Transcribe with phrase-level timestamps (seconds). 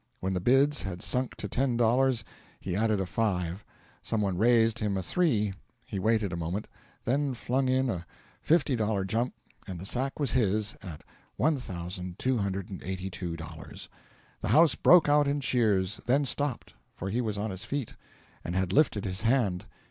[0.19, 2.23] When the bids had sunk to ten dollars,
[2.59, 3.63] he added a five;
[4.01, 5.53] some one raised him a three;
[5.85, 6.67] he waited a moment,
[7.05, 8.07] then flung in a
[8.41, 9.35] fifty dollar jump,
[9.67, 11.03] and the sack was his at
[11.39, 13.87] $1,282.
[14.41, 17.93] The house broke out in cheers then stopped; for he was on his feet,
[18.43, 19.65] and had lifted his hand.